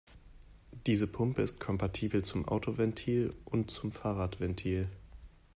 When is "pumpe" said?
1.05-1.43